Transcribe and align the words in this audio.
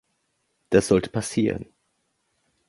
Das 0.71 0.87
sollte 0.87 1.11
passieren. 1.11 1.67